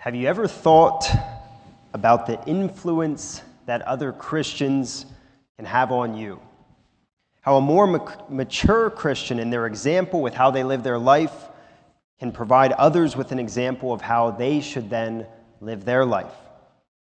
[0.00, 1.06] Have you ever thought
[1.92, 5.04] about the influence that other Christians
[5.56, 6.40] can have on you?
[7.42, 7.86] How a more
[8.30, 11.34] mature Christian in their example with how they live their life
[12.18, 15.26] can provide others with an example of how they should then
[15.60, 16.32] live their life.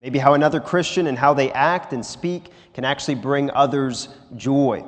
[0.02, 4.84] Maybe how another Christian and how they act and speak can actually bring others joy.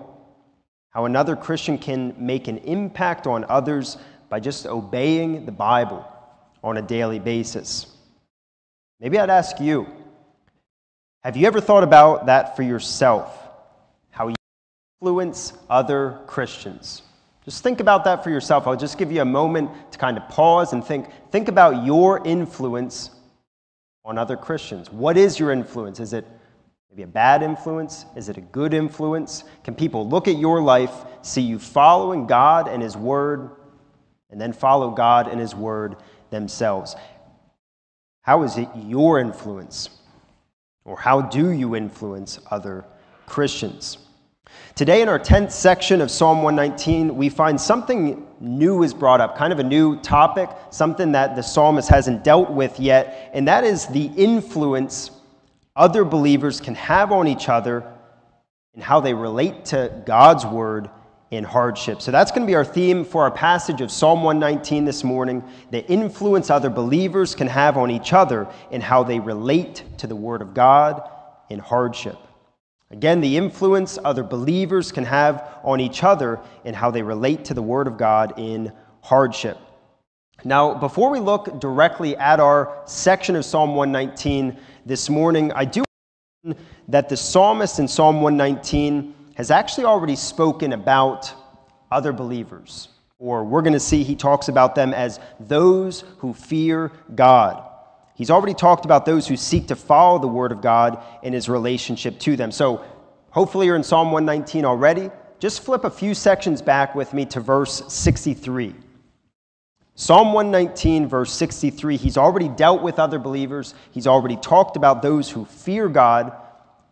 [0.90, 3.96] How another Christian can make an impact on others
[4.28, 6.06] by just obeying the Bible
[6.62, 7.93] on a daily basis.
[9.04, 9.86] Maybe I'd ask you
[11.24, 13.38] have you ever thought about that for yourself?
[14.10, 14.34] How you
[15.02, 17.02] influence other Christians?
[17.44, 18.66] Just think about that for yourself.
[18.66, 21.08] I'll just give you a moment to kind of pause and think.
[21.30, 23.10] Think about your influence
[24.06, 24.90] on other Christians.
[24.90, 26.00] What is your influence?
[26.00, 26.26] Is it
[26.90, 28.06] maybe a bad influence?
[28.16, 29.44] Is it a good influence?
[29.64, 33.50] Can people look at your life, see you following God and His Word,
[34.30, 35.96] and then follow God and His Word
[36.30, 36.96] themselves?
[38.24, 39.90] How is it your influence?
[40.86, 42.86] Or how do you influence other
[43.26, 43.98] Christians?
[44.74, 49.36] Today, in our 10th section of Psalm 119, we find something new is brought up,
[49.36, 53.62] kind of a new topic, something that the psalmist hasn't dealt with yet, and that
[53.62, 55.10] is the influence
[55.76, 57.84] other believers can have on each other
[58.72, 60.88] and how they relate to God's word
[61.30, 62.00] in hardship.
[62.00, 65.42] So that's going to be our theme for our passage of Psalm 119 this morning
[65.70, 70.16] the influence other believers can have on each other and how they relate to the
[70.16, 71.08] word of God
[71.50, 72.18] in hardship.
[72.90, 77.54] Again, the influence other believers can have on each other and how they relate to
[77.54, 79.58] the Word of God in hardship.
[80.44, 85.84] Now, before we look directly at our section of Psalm 119 this morning, I do
[86.88, 91.32] that the psalmist in Psalm 119 has actually already spoken about
[91.90, 96.92] other believers, or we're going to see he talks about them as those who fear
[97.14, 97.62] God.
[98.14, 101.48] He's already talked about those who seek to follow the Word of God in his
[101.48, 102.52] relationship to them.
[102.52, 102.84] So
[103.30, 105.10] hopefully you're in Psalm 119 already.
[105.40, 108.74] Just flip a few sections back with me to verse 63.
[109.96, 113.74] Psalm 119, verse 63, he's already dealt with other believers.
[113.92, 116.32] He's already talked about those who fear God.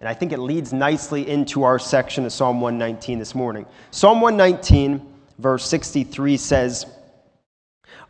[0.03, 3.67] And I think it leads nicely into our section of Psalm 119 this morning.
[3.93, 5.01] Psalm 119,
[5.39, 6.87] verse 63 says,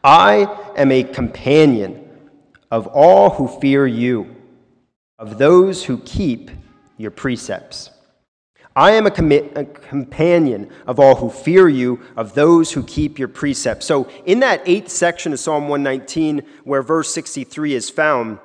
[0.03, 2.08] I am a companion
[2.70, 4.34] of all who fear you,
[5.19, 6.50] of those who keep
[6.97, 7.91] your precepts.
[8.74, 13.19] I am a, com- a, companion of all who fear you, of those who keep
[13.19, 13.84] your precepts.
[13.84, 18.38] So, in that eighth section of Psalm 119, where verse 63 is found,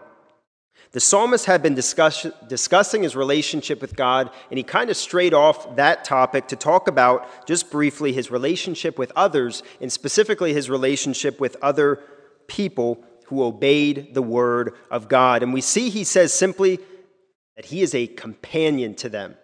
[0.97, 5.31] the psalmist had been discuss- discussing his relationship with God, and he kind of strayed
[5.31, 10.71] off that topic to talk about, just briefly, his relationship with others, and specifically his
[10.71, 12.01] relationship with other
[12.47, 15.43] people who obeyed the word of God.
[15.43, 16.79] And we see he says simply
[17.57, 19.35] that he is a companion to them.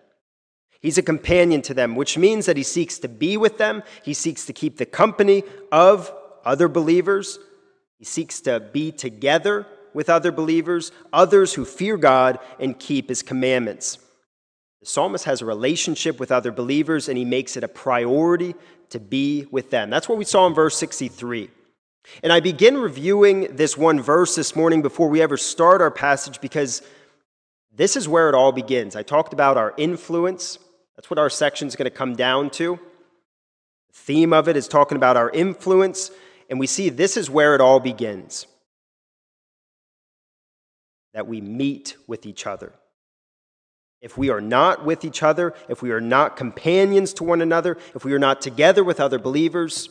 [0.81, 4.15] He's a companion to them, which means that he seeks to be with them, he
[4.15, 6.11] seeks to keep the company of
[6.43, 7.37] other believers,
[7.99, 13.21] he seeks to be together with other believers, others who fear God and keep his
[13.21, 13.97] commandments.
[14.81, 18.55] The psalmist has a relationship with other believers and he makes it a priority
[18.89, 19.89] to be with them.
[19.89, 21.49] That's what we saw in verse 63.
[22.21, 26.41] And I begin reviewing this one verse this morning before we ever start our passage
[26.41, 26.81] because
[27.73, 28.95] this is where it all begins.
[28.95, 30.59] I talked about our influence.
[30.95, 32.77] That's what our section is going to come down to.
[33.87, 36.11] The theme of it is talking about our influence,
[36.49, 38.47] and we see this is where it all begins
[41.13, 42.73] that we meet with each other.
[44.01, 47.77] If we are not with each other, if we are not companions to one another,
[47.95, 49.89] if we are not together with other believers,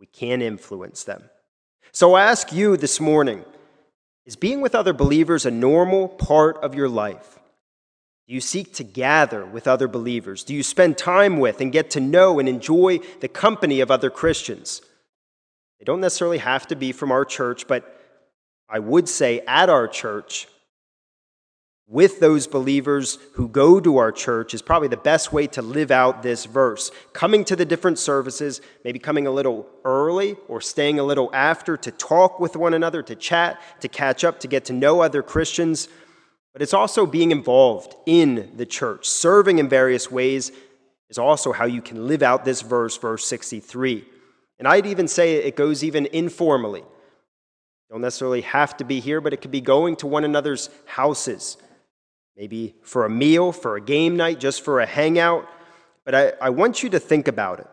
[0.00, 1.22] we can influence them.
[1.92, 3.44] So I ask you this morning
[4.26, 7.38] is being with other believers a normal part of your life?
[8.28, 10.44] Do you seek to gather with other believers?
[10.44, 14.08] Do you spend time with and get to know and enjoy the company of other
[14.08, 14.82] Christians?
[15.78, 17.99] They don't necessarily have to be from our church, but
[18.70, 20.46] I would say at our church,
[21.90, 25.90] with those believers who go to our church is probably the best way to live
[25.90, 26.92] out this verse.
[27.12, 31.76] Coming to the different services, maybe coming a little early or staying a little after
[31.76, 35.20] to talk with one another, to chat, to catch up, to get to know other
[35.20, 35.88] Christians.
[36.52, 39.08] But it's also being involved in the church.
[39.08, 40.52] Serving in various ways
[41.08, 44.04] is also how you can live out this verse, verse 63.
[44.60, 46.84] And I'd even say it goes even informally.
[47.90, 51.56] Don't necessarily have to be here, but it could be going to one another's houses
[52.36, 55.46] maybe for a meal, for a game night, just for a hangout.
[56.06, 57.66] But I, I want you to think about it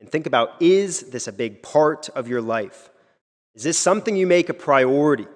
[0.00, 2.88] and think about is this a big part of your life?
[3.54, 5.26] Is this something you make a priority?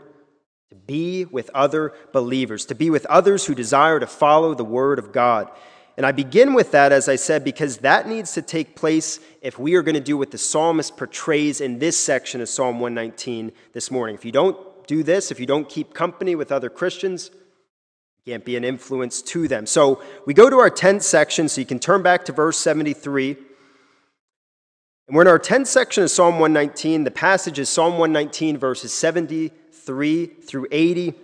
[0.73, 4.99] to be with other believers, to be with others who desire to follow the Word
[4.99, 5.50] of God.
[5.96, 9.58] And I begin with that, as I said, because that needs to take place if
[9.58, 13.52] we are going to do what the psalmist portrays in this section of Psalm 119
[13.74, 14.14] this morning.
[14.14, 14.56] If you don't
[14.86, 17.30] do this, if you don't keep company with other Christians,
[18.24, 19.66] you can't be an influence to them.
[19.66, 23.36] So we go to our 10th section, so you can turn back to verse 73.
[25.08, 27.04] And we're in our 10th section of Psalm 119.
[27.04, 31.14] The passage is Psalm 119, verses 73 through 80.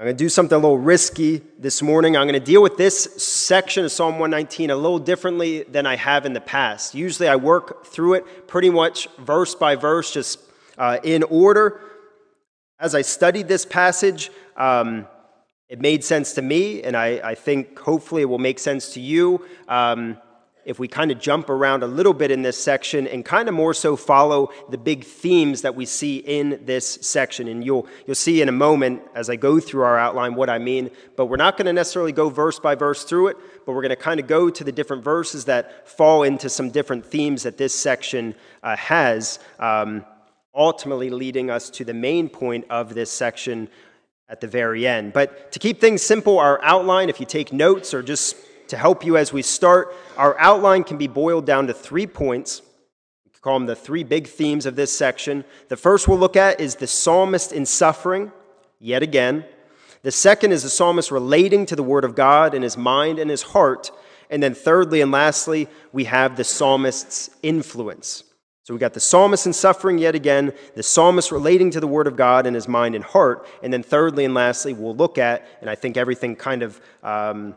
[0.00, 2.16] I'm going to do something a little risky this morning.
[2.16, 5.96] I'm going to deal with this section of Psalm 119 a little differently than I
[5.96, 6.94] have in the past.
[6.94, 10.40] Usually I work through it pretty much verse by verse, just
[10.78, 11.82] uh, in order.
[12.78, 15.06] As I studied this passage, um,
[15.68, 19.00] it made sense to me, and I, I, think hopefully it will make sense to
[19.00, 19.44] you.
[19.68, 20.16] Um,
[20.64, 23.54] if we kind of jump around a little bit in this section and kind of
[23.54, 27.48] more so follow the big themes that we see in this section.
[27.48, 30.58] And you'll, you'll see in a moment as I go through our outline what I
[30.58, 33.82] mean, but we're not going to necessarily go verse by verse through it, but we're
[33.82, 37.42] going to kind of go to the different verses that fall into some different themes
[37.44, 40.04] that this section uh, has, um,
[40.54, 43.68] ultimately leading us to the main point of this section
[44.28, 45.12] at the very end.
[45.12, 48.36] But to keep things simple, our outline, if you take notes or just
[48.70, 52.62] to help you as we start, our outline can be boiled down to three points.
[53.26, 55.44] We call them the three big themes of this section.
[55.68, 58.32] The first we'll look at is the psalmist in suffering,
[58.78, 59.44] yet again.
[60.02, 63.30] The second is the psalmist relating to the word of God in his mind and
[63.30, 63.90] his heart.
[64.30, 68.24] And then, thirdly and lastly, we have the psalmist's influence.
[68.62, 72.06] So we got the psalmist in suffering yet again, the psalmist relating to the word
[72.06, 73.46] of God in his mind and heart.
[73.62, 77.56] And then, thirdly and lastly, we'll look at, and I think everything kind of um,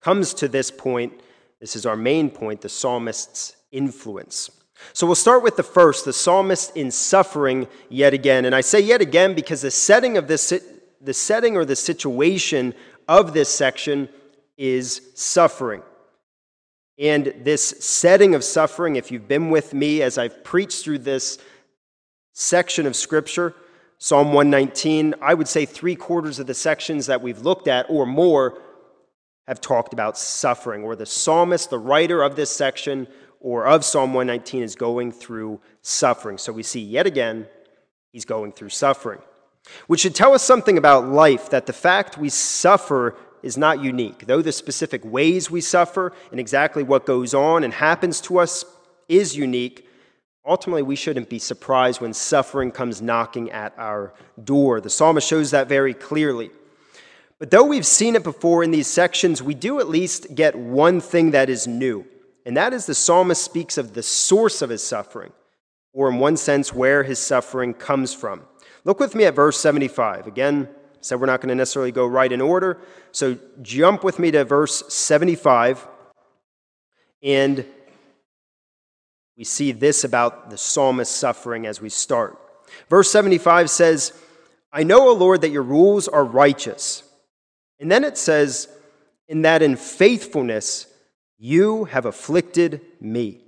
[0.00, 1.20] comes to this point.
[1.60, 4.50] This is our main point the psalmist's influence.
[4.92, 8.44] So we'll start with the first, the psalmist in suffering yet again.
[8.44, 10.52] And I say yet again because the setting of this,
[11.00, 12.74] the setting or the situation
[13.08, 14.08] of this section
[14.56, 15.82] is suffering.
[16.98, 21.38] And this setting of suffering, if you've been with me as I've preached through this
[22.32, 23.54] section of Scripture,
[23.98, 28.06] Psalm 119, I would say three quarters of the sections that we've looked at or
[28.06, 28.60] more
[29.48, 33.08] have talked about suffering, or the psalmist, the writer of this section
[33.40, 36.36] or of Psalm 119, is going through suffering.
[36.36, 37.46] So we see yet again,
[38.12, 39.20] he's going through suffering,
[39.86, 44.26] which should tell us something about life that the fact we suffer is not unique.
[44.26, 48.66] Though the specific ways we suffer and exactly what goes on and happens to us
[49.08, 49.88] is unique,
[50.44, 54.12] ultimately we shouldn't be surprised when suffering comes knocking at our
[54.44, 54.82] door.
[54.82, 56.50] The psalmist shows that very clearly.
[57.38, 61.00] But though we've seen it before in these sections, we do at least get one
[61.00, 62.04] thing that is new,
[62.44, 65.32] and that is the psalmist speaks of the source of his suffering,
[65.92, 68.42] or in one sense, where his suffering comes from.
[68.84, 70.26] Look with me at verse 75.
[70.26, 70.68] Again,
[71.00, 72.78] said we're not going to necessarily go right in order,
[73.12, 75.86] so jump with me to verse 75,
[77.22, 77.64] and
[79.36, 82.36] we see this about the psalmist's suffering as we start.
[82.90, 84.12] Verse 75 says,
[84.72, 87.04] I know, O Lord, that your rules are righteous.
[87.80, 88.68] And then it says,
[89.28, 90.86] In that in faithfulness
[91.38, 93.40] you have afflicted me.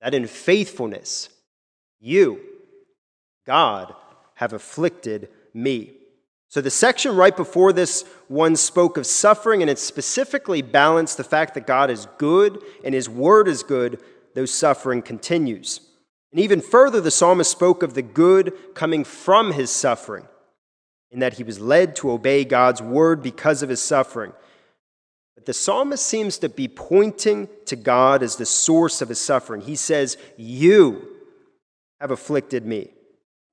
[0.00, 1.28] That in faithfulness
[2.00, 2.40] you,
[3.46, 3.94] God,
[4.34, 5.92] have afflicted me.
[6.48, 11.24] So the section right before this one spoke of suffering, and it specifically balanced the
[11.24, 14.00] fact that God is good and his word is good,
[14.34, 15.80] though suffering continues.
[16.32, 20.26] And even further, the psalmist spoke of the good coming from his suffering
[21.10, 24.32] in that he was led to obey God's word because of his suffering.
[25.34, 29.62] But the psalmist seems to be pointing to God as the source of his suffering.
[29.62, 31.16] He says, You
[32.00, 32.90] have afflicted me.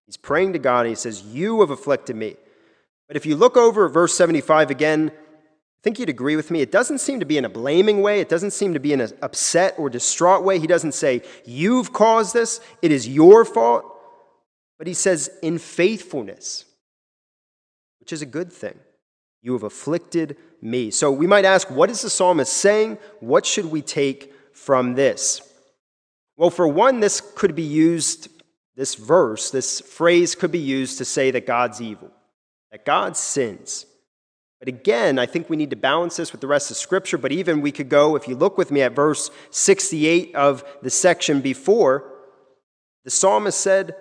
[0.06, 2.36] He's praying to God and he says, You have afflicted me.
[3.08, 6.60] But if you look over verse 75 again, I think you'd agree with me.
[6.62, 8.20] It doesn't seem to be in a blaming way.
[8.20, 10.60] It doesn't seem to be in an upset or distraught way.
[10.60, 12.60] He doesn't say, You've caused this.
[12.82, 13.86] It is your fault.
[14.78, 16.66] But he says, In faithfulness
[18.08, 18.80] which is a good thing.
[19.42, 20.92] You have afflicted me.
[20.92, 23.00] So we might ask, what is the psalmist saying?
[23.20, 25.42] What should we take from this?
[26.38, 28.30] Well, for one, this could be used,
[28.78, 32.10] this verse, this phrase could be used to say that God's evil,
[32.72, 33.86] that God sins.
[34.60, 37.18] But again, I think we need to balance this with the rest of Scripture.
[37.18, 40.90] But even we could go, if you look with me at verse 68 of the
[40.90, 42.10] section before,
[43.04, 43.98] the psalmist said,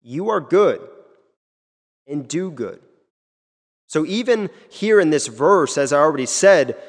[0.00, 0.80] You are good
[2.06, 2.80] and do good.
[3.90, 6.80] So even here in this verse, as I already said,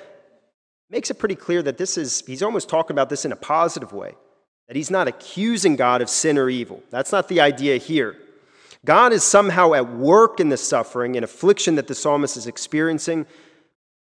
[0.88, 3.92] makes it pretty clear that this is, he's almost talking about this in a positive
[3.92, 4.14] way,
[4.68, 6.84] that he's not accusing God of sin or evil.
[6.92, 8.18] That's not the idea here.
[8.86, 13.26] God is somehow at work in the suffering and affliction that the psalmist is experiencing.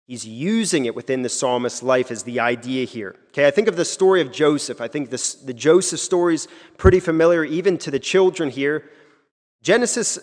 [0.07, 3.15] He's using it within the psalmist's life as the idea here.
[3.27, 4.81] Okay, I think of the story of Joseph.
[4.81, 8.89] I think this, the Joseph story is pretty familiar even to the children here.
[9.61, 10.17] Genesis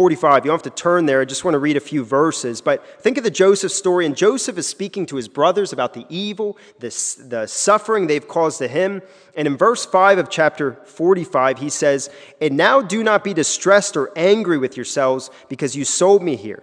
[0.00, 0.46] 45.
[0.46, 1.20] You don't have to turn there.
[1.20, 2.62] I just want to read a few verses.
[2.62, 4.06] But think of the Joseph story.
[4.06, 6.88] And Joseph is speaking to his brothers about the evil, the,
[7.28, 9.02] the suffering they've caused to him.
[9.36, 12.08] And in verse 5 of chapter 45, he says,
[12.40, 16.62] And now do not be distressed or angry with yourselves because you sold me here.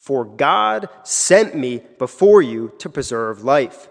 [0.00, 3.88] For God sent me before you to preserve life.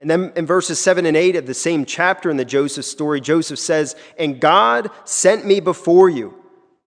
[0.00, 3.20] And then in verses 7 and 8 of the same chapter in the Joseph story,
[3.20, 6.41] Joseph says, And God sent me before you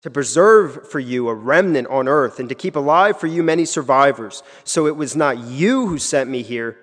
[0.05, 3.65] to preserve for you a remnant on earth, and to keep alive for you many
[3.65, 4.43] survivors.
[4.63, 6.77] So it was not you who sent me here,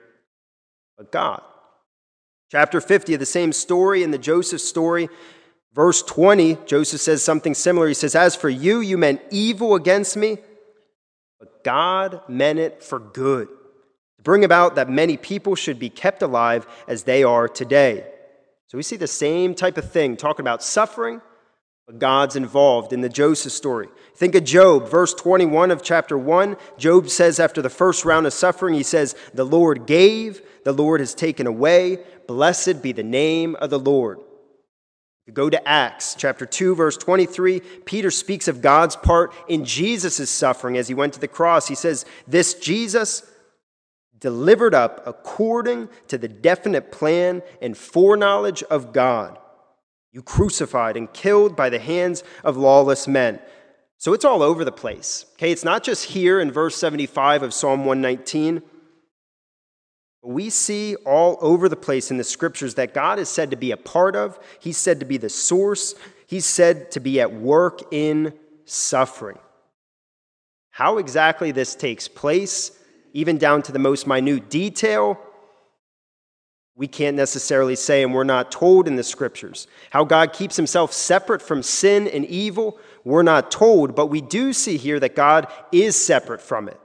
[0.99, 1.41] but God.
[2.51, 5.09] Chapter 50 of the same story in the Joseph story,
[5.73, 7.87] verse 20, Joseph says something similar.
[7.87, 10.39] He says, As for you, you meant evil against me,
[11.39, 16.23] but God meant it for good, to bring about that many people should be kept
[16.23, 18.05] alive as they are today.
[18.67, 21.21] So we see the same type of thing, talking about suffering
[21.87, 23.89] but God's involved in the Joseph story.
[24.15, 26.57] Think of Job, verse 21 of chapter 1.
[26.79, 31.01] Job says, after the first round of suffering, he says, The Lord gave, the Lord
[31.01, 31.99] has taken away.
[32.29, 34.21] Blessed be the name of the Lord.
[35.33, 37.61] Go to Acts chapter 2, verse 23.
[37.85, 41.69] Peter speaks of God's part in Jesus' suffering as he went to the cross.
[41.69, 43.23] He says, This Jesus
[44.19, 49.39] delivered up according to the definite plan and foreknowledge of God
[50.13, 53.41] you crucified and killed by the hands of lawless men.
[53.97, 55.25] So it's all over the place.
[55.35, 58.63] Okay, it's not just here in verse 75 of Psalm 119.
[60.25, 63.73] We see all over the place in the scriptures that God is said to be
[63.73, 65.95] a part of, He's said to be the source,
[66.27, 69.39] He's said to be at work in suffering.
[70.71, 72.73] How exactly this takes place,
[73.13, 75.19] even down to the most minute detail,
[76.75, 79.67] we can't necessarily say, and we're not told in the scriptures.
[79.91, 84.53] How God keeps himself separate from sin and evil, we're not told, but we do
[84.53, 86.79] see here that God is separate from it.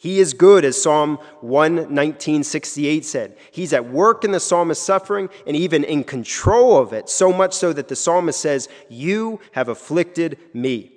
[0.00, 3.36] He is good, as Psalm 11968 said.
[3.50, 7.52] He's at work in the psalmist's suffering and even in control of it, so much
[7.52, 10.92] so that the psalmist says, You have afflicted me.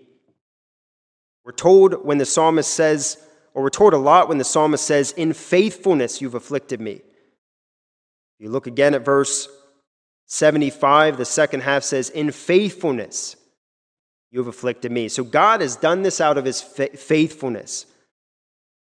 [1.44, 3.18] We're told when the psalmist says,
[3.56, 7.02] or we're told a lot when the psalmist says, In faithfulness you've afflicted me.
[8.42, 9.48] You look again at verse
[10.26, 13.36] 75, the second half says, In faithfulness
[14.32, 15.10] you have afflicted me.
[15.10, 17.86] So God has done this out of his faithfulness,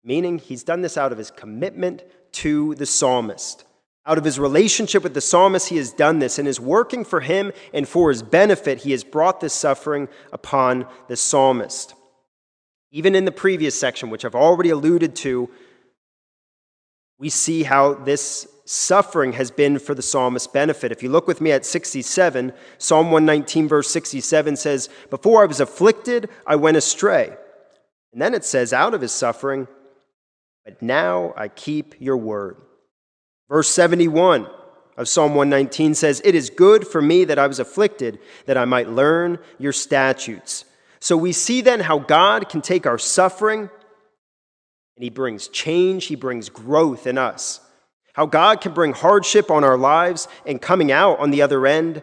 [0.03, 3.65] meaning he's done this out of his commitment to the psalmist.
[4.07, 7.19] Out of his relationship with the psalmist, he has done this and is working for
[7.19, 8.79] him and for his benefit.
[8.79, 11.93] He has brought this suffering upon the psalmist.
[12.89, 15.51] Even in the previous section, which I've already alluded to,
[17.17, 20.91] we see how this suffering has been for the psalmist's benefit.
[20.91, 25.60] If you look with me at 67, Psalm 119, verse 67 says, Before I was
[25.60, 27.36] afflicted, I went astray.
[28.12, 29.67] And then it says, Out of his suffering,
[30.63, 32.57] but now I keep your word.
[33.50, 34.48] Verse 71
[34.98, 38.65] of Psalm 119 says, It is good for me that I was afflicted, that I
[38.65, 40.65] might learn your statutes.
[41.00, 43.69] So we see then how God can take our suffering
[44.95, 47.59] and he brings change, he brings growth in us.
[48.13, 52.01] How God can bring hardship on our lives and coming out on the other end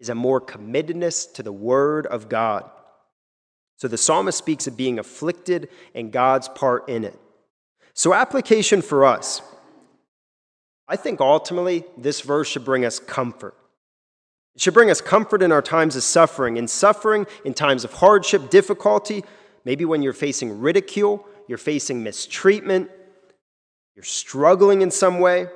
[0.00, 2.68] is a more committedness to the Word of God.
[3.76, 7.18] So the psalmist speaks of being afflicted and God's part in it.
[7.94, 9.42] So, application for us.
[10.88, 13.54] I think ultimately this verse should bring us comfort.
[14.54, 16.56] It should bring us comfort in our times of suffering.
[16.56, 19.24] In suffering, in times of hardship, difficulty,
[19.64, 22.90] maybe when you're facing ridicule, you're facing mistreatment,
[23.94, 25.46] you're struggling in some way,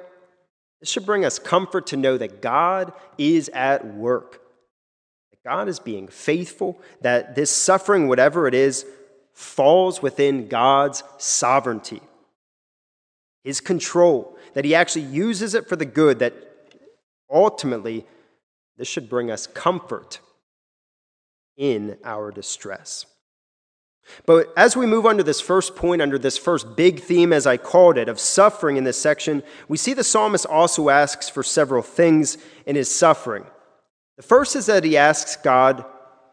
[0.81, 4.43] this should bring us comfort to know that God is at work,
[5.31, 8.85] that God is being faithful, that this suffering, whatever it is,
[9.33, 12.03] falls within God's sovereignty,
[13.43, 16.35] His control, that He actually uses it for the good, that
[17.31, 18.07] ultimately
[18.77, 20.21] this should bring us comfort
[21.57, 23.07] in our distress.
[24.25, 27.57] But as we move under this first point, under this first big theme, as I
[27.57, 31.83] called it, of suffering in this section, we see the psalmist also asks for several
[31.83, 33.45] things in his suffering.
[34.17, 35.85] The first is that he asks God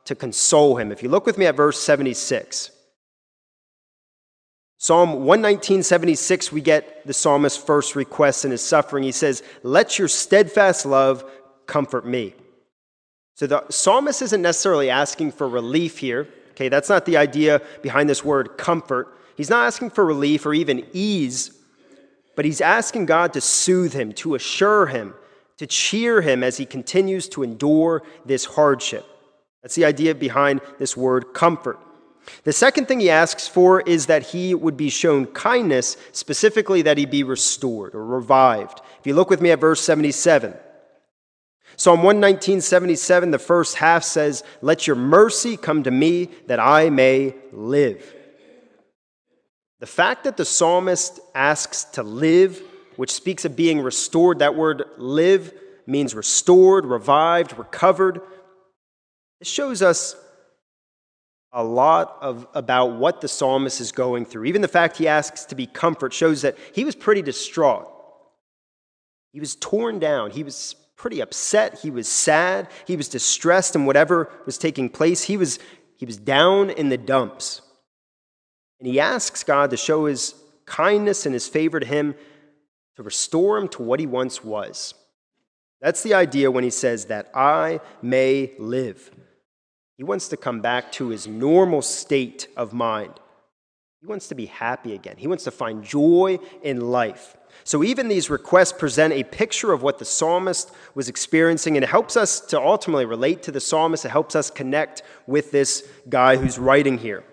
[0.06, 0.92] to console him.
[0.92, 2.72] If you look with me at verse 76,
[4.84, 9.06] Psalm 119.76, we get the psalmist's first request in his suffering.
[9.06, 11.24] He says, Let your steadfast love
[11.68, 12.34] comfort me.
[13.36, 16.28] So the psalmist isn't necessarily asking for relief here.
[16.54, 19.18] Okay, that's not the idea behind this word comfort.
[19.36, 21.52] He's not asking for relief or even ease,
[22.36, 25.16] but he's asking God to soothe him, to assure him,
[25.58, 29.06] to cheer him as he continues to endure this hardship.
[29.64, 31.80] That's the idea behind this word comfort.
[32.44, 36.98] The second thing he asks for is that he would be shown kindness, specifically that
[36.98, 38.82] he be restored or revived.
[39.00, 40.54] If you look with me at verse 77,
[41.76, 46.90] Psalm 119, 77, the first half says, Let your mercy come to me that I
[46.90, 48.16] may live.
[49.80, 52.62] The fact that the psalmist asks to live,
[52.96, 55.54] which speaks of being restored, that word live
[55.86, 58.22] means restored, revived, recovered.
[59.42, 60.16] It shows us
[61.52, 64.46] a lot of, about what the psalmist is going through.
[64.46, 67.88] Even the fact he asks to be comfort shows that he was pretty distraught.
[69.34, 70.32] He was torn down.
[70.32, 71.80] He was pretty upset.
[71.80, 72.70] He was sad.
[72.86, 75.24] He was distressed in whatever was taking place.
[75.24, 75.60] He was,
[75.98, 77.62] he was down in the dumps.
[78.80, 80.36] And he asks God to show his
[80.66, 82.16] kindness and his favor to him
[82.96, 84.94] to restore him to what he once was.
[85.82, 89.12] That's the idea when he says that I may live.
[89.98, 93.14] He wants to come back to his normal state of mind.
[94.00, 95.16] He wants to be happy again.
[95.18, 97.36] He wants to find joy in life.
[97.66, 101.90] So, even these requests present a picture of what the psalmist was experiencing, and it
[101.90, 104.04] helps us to ultimately relate to the psalmist.
[104.06, 107.24] It helps us connect with this guy who's writing here.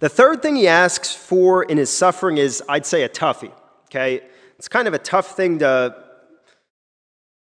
[0.00, 3.52] The third thing he asks for in his suffering is, I'd say, a toughie.
[3.86, 4.22] Okay?
[4.58, 5.96] It's kind of a tough thing to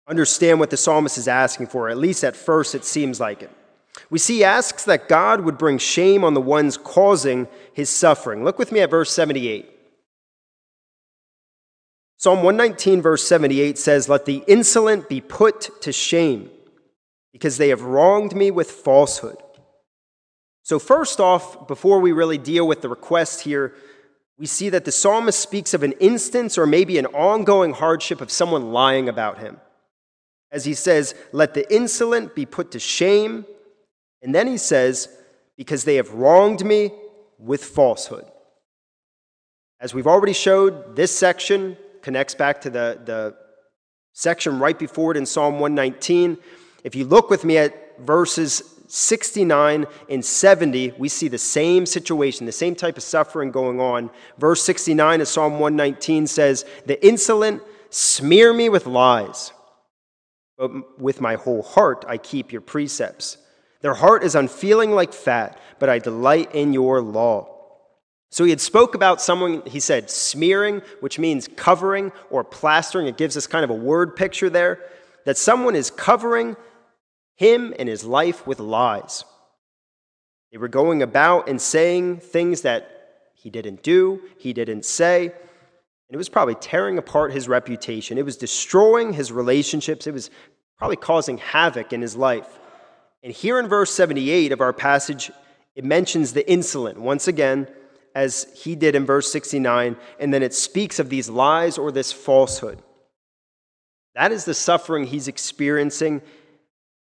[0.07, 1.89] understand what the psalmist is asking for.
[1.89, 3.51] At least at first, it seems like it.
[4.11, 8.45] We see he asks that God would bring shame on the ones causing his suffering.
[8.45, 9.78] Look with me at verse 78.
[12.19, 16.51] Psalm 119, verse 78 says, Let the insolent be put to shame,
[17.33, 19.37] because they have wronged me with falsehood.
[20.65, 23.73] So, first off, before we really deal with the request here,
[24.37, 28.33] we see that the psalmist speaks of an instance or maybe an ongoing hardship of
[28.33, 29.61] someone lying about him.
[30.51, 33.47] As he says, Let the insolent be put to shame,
[34.23, 35.09] and then he says,
[35.57, 36.91] Because they have wronged me
[37.39, 38.25] with falsehood.
[39.81, 41.77] As we've already showed, this section
[42.09, 43.37] connects back to the, the
[44.15, 46.39] section right before it in Psalm 119.
[46.83, 52.47] If you look with me at verses 69 and 70, we see the same situation,
[52.47, 54.09] the same type of suffering going on.
[54.39, 59.53] Verse 69 of Psalm 119 says, The insolent smear me with lies,
[60.57, 63.37] but with my whole heart I keep your precepts.
[63.83, 67.58] Their heart is unfeeling like fat, but I delight in your law.
[68.31, 73.07] So he had spoke about someone, he said smearing, which means covering or plastering.
[73.07, 74.81] It gives us kind of a word picture there
[75.25, 76.57] that someone is covering
[77.37, 79.25] him and his life with lies.
[80.53, 82.91] They were going about and saying things that
[83.35, 85.33] he didn't do, he didn't say,
[86.09, 88.17] and it was probably tearing apart his reputation.
[88.17, 90.07] It was destroying his relationships.
[90.07, 90.31] It was
[90.79, 92.59] probably causing havoc in his life.
[93.23, 95.31] And here in verse 78 of our passage,
[95.75, 97.69] it mentions the insolent once again,
[98.15, 102.13] as he did in verse 69, and then it speaks of these lies or this
[102.13, 102.83] falsehood.
[104.15, 106.23] That is the suffering he's experiencing.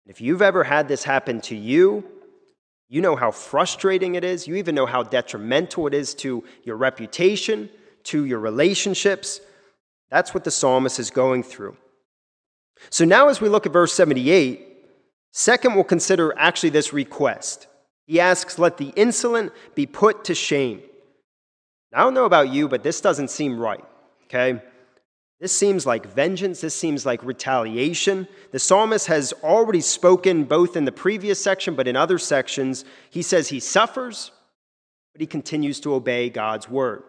[0.06, 2.04] If you've ever had this happen to you,
[2.88, 4.48] you know how frustrating it is.
[4.48, 7.70] You even know how detrimental it is to your reputation,
[8.04, 9.42] to your relationships.
[10.10, 11.78] That's what the psalmist is going through.
[12.90, 14.70] So now, as we look at verse 78,
[15.32, 17.68] Second, we'll consider actually this request.
[18.08, 20.82] He asks, Let the insolent be put to shame.
[21.94, 23.84] I don't know about you, but this doesn't seem right,
[24.26, 24.62] okay?
[25.40, 26.62] This seems like vengeance.
[26.62, 28.28] This seems like retaliation.
[28.52, 32.84] The psalmist has already spoken both in the previous section, but in other sections.
[33.10, 34.32] He says he suffers,
[35.14, 37.04] but he continues to obey God's word.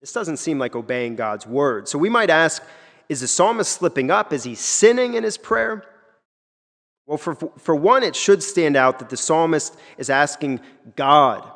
[0.00, 1.88] This doesn't seem like obeying God's word.
[1.88, 2.62] So we might ask
[3.08, 4.32] is the psalmist slipping up?
[4.32, 5.84] Is he sinning in his prayer?
[7.04, 10.60] Well, for, for one, it should stand out that the psalmist is asking
[10.96, 11.51] God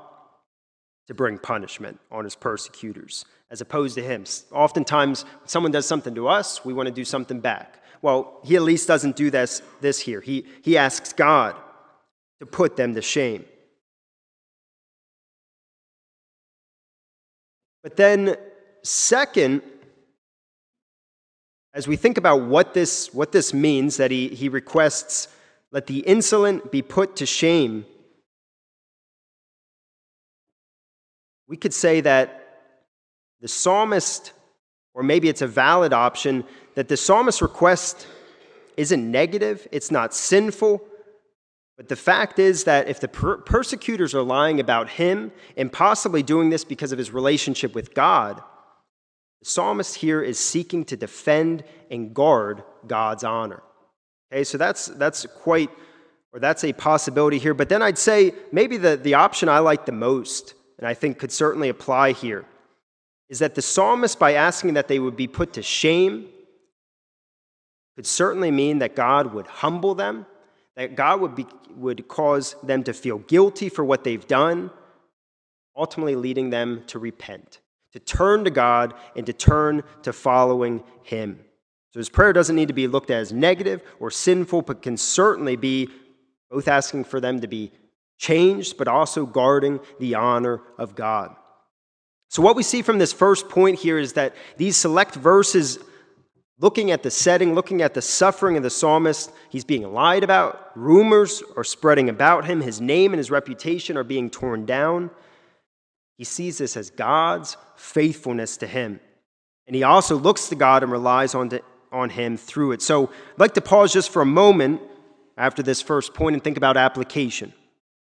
[1.07, 4.25] to bring punishment on his persecutors, as opposed to him.
[4.53, 7.83] Oftentimes, when someone does something to us, we want to do something back.
[8.03, 10.21] Well, he at least doesn't do this, this here.
[10.21, 11.57] He, he asks God
[12.41, 13.45] to put them to shame.
[17.83, 18.37] But then,
[18.83, 19.63] second,
[21.73, 25.29] as we think about what this, what this means, that he, he requests
[25.73, 27.85] let the insolent be put to shame.
[31.49, 32.61] We could say that
[33.41, 34.33] the psalmist,
[34.95, 38.07] or maybe it's a valid option, that the psalmist request
[38.77, 40.83] isn't negative, it's not sinful.
[41.77, 46.23] But the fact is that if the per- persecutors are lying about him and possibly
[46.23, 48.43] doing this because of his relationship with God,
[49.41, 53.63] the psalmist here is seeking to defend and guard God's honor.
[54.33, 55.71] Okay, so that's, that's quite,
[56.33, 57.55] or that's a possibility here.
[57.55, 61.19] But then I'd say maybe the, the option I like the most, and I think
[61.19, 62.45] could certainly apply here,
[63.29, 66.29] is that the psalmist, by asking that they would be put to shame,
[67.97, 70.27] could certainly mean that God would humble them,
[70.77, 74.71] that God would, be, would cause them to feel guilty for what they've done,
[75.75, 77.61] ultimately leading them to repent,
[77.93, 81.41] to turn to God, and to turn to following Him.
[81.93, 84.99] So his prayer doesn't need to be looked at as negative or sinful, but can
[84.99, 85.89] certainly be
[86.51, 87.73] both asking for them to be
[88.19, 91.35] changed, but also guarding the honor of God.
[92.29, 95.79] So, what we see from this first point here is that these select verses,
[96.59, 100.71] looking at the setting, looking at the suffering of the psalmist, he's being lied about,
[100.75, 105.11] rumors are spreading about him, his name and his reputation are being torn down.
[106.19, 109.01] He sees this as God's faithfulness to him.
[109.67, 112.83] And he also looks to God and relies on, to, on him through it.
[112.83, 114.81] So I'd like to pause just for a moment
[115.37, 117.53] after this first point and think about application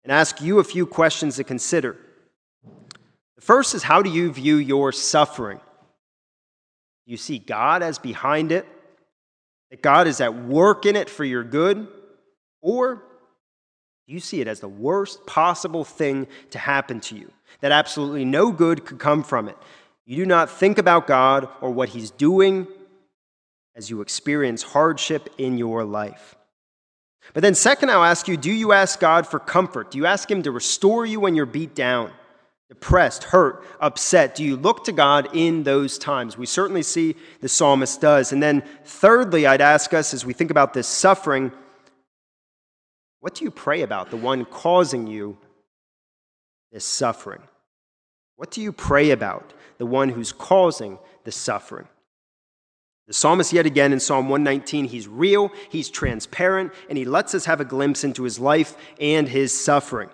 [0.04, 1.98] and ask you a few questions to consider.
[3.36, 5.60] The first is how do you view your suffering?
[7.06, 8.68] Do you see God as behind it?
[9.72, 11.88] That God is at work in it for your good?
[12.62, 13.04] Or
[14.08, 17.32] do you see it as the worst possible thing to happen to you?
[17.62, 19.58] That absolutely no good could come from it.
[20.06, 22.68] You do not think about God or what He's doing
[23.76, 26.36] as you experience hardship in your life.
[27.32, 29.92] But then, second, I'll ask you do you ask God for comfort?
[29.92, 32.12] Do you ask Him to restore you when you're beat down,
[32.68, 34.36] depressed, hurt, upset?
[34.36, 36.38] Do you look to God in those times?
[36.38, 38.34] We certainly see the psalmist does.
[38.34, 41.52] And then, thirdly, I'd ask us as we think about this suffering,
[43.22, 45.38] what do you pray about, the one causing you
[46.74, 47.42] this suffering?
[48.36, 51.88] What do you pray about, the one who's causing the suffering?
[53.08, 57.46] The psalmist, yet again in Psalm 119, he's real, he's transparent, and he lets us
[57.46, 60.10] have a glimpse into his life and his suffering.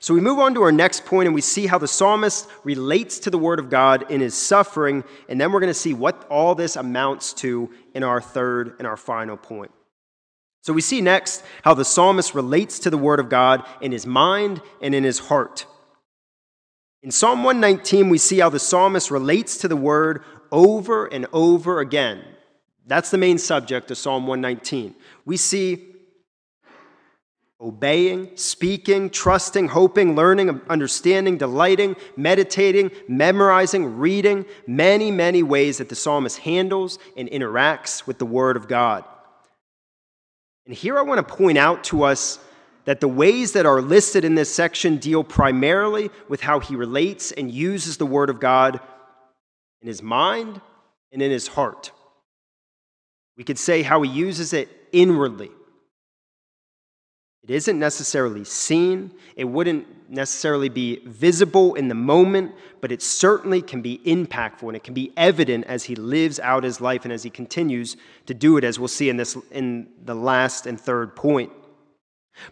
[0.00, 3.18] So we move on to our next point and we see how the psalmist relates
[3.20, 6.26] to the word of God in his suffering, and then we're going to see what
[6.28, 9.72] all this amounts to in our third and our final point.
[10.62, 14.06] So we see next how the psalmist relates to the word of God in his
[14.06, 15.66] mind and in his heart.
[17.02, 21.80] In Psalm 119, we see how the psalmist relates to the word over and over
[21.80, 22.22] again.
[22.86, 24.94] That's the main subject of Psalm 119.
[25.24, 25.88] We see
[27.60, 35.96] obeying, speaking, trusting, hoping, learning, understanding, delighting, meditating, memorizing, reading, many, many ways that the
[35.96, 39.04] psalmist handles and interacts with the Word of God.
[40.66, 42.38] And here I want to point out to us
[42.84, 47.32] that the ways that are listed in this section deal primarily with how he relates
[47.32, 48.80] and uses the Word of God
[49.82, 50.60] in his mind
[51.12, 51.92] and in his heart.
[53.36, 55.50] We could say how he uses it inwardly.
[57.44, 63.62] It isn't necessarily seen, it wouldn't necessarily be visible in the moment, but it certainly
[63.62, 67.12] can be impactful and it can be evident as he lives out his life and
[67.12, 70.80] as he continues to do it, as we'll see in, this, in the last and
[70.80, 71.50] third point.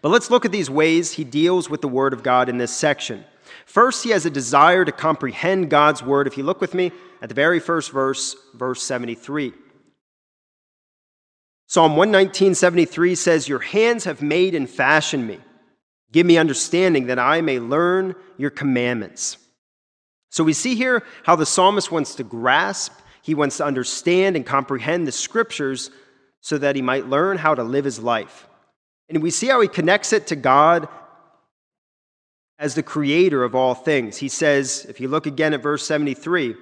[0.03, 2.75] But let's look at these ways he deals with the Word of God in this
[2.75, 3.25] section.
[3.67, 6.27] First, he has a desire to comprehend God's Word.
[6.27, 9.53] If you look with me at the very first verse, verse 73.
[11.67, 15.41] Psalm 119, 73 says, Your hands have made and fashioned me.
[16.13, 19.37] Give me understanding that I may learn your commandments.
[20.31, 24.47] So we see here how the psalmist wants to grasp, he wants to understand and
[24.47, 25.91] comprehend the scriptures
[26.41, 28.47] so that he might learn how to live his life.
[29.09, 30.89] And we see how he connects it to God
[32.59, 34.17] as the creator of all things.
[34.17, 36.55] He says, if you look again at verse 73,